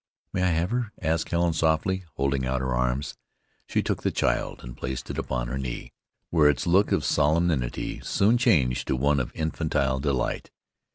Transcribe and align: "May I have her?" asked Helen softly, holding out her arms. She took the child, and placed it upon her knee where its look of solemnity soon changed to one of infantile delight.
"May 0.33 0.41
I 0.41 0.47
have 0.47 0.71
her?" 0.71 0.91
asked 0.99 1.29
Helen 1.29 1.53
softly, 1.53 2.05
holding 2.15 2.43
out 2.43 2.59
her 2.59 2.73
arms. 2.73 3.13
She 3.67 3.83
took 3.83 4.01
the 4.01 4.09
child, 4.09 4.61
and 4.63 4.75
placed 4.75 5.11
it 5.11 5.19
upon 5.19 5.47
her 5.47 5.59
knee 5.59 5.93
where 6.31 6.49
its 6.49 6.65
look 6.65 6.91
of 6.91 7.05
solemnity 7.05 7.99
soon 7.99 8.39
changed 8.39 8.87
to 8.87 8.95
one 8.95 9.19
of 9.19 9.31
infantile 9.35 9.99
delight. 9.99 10.49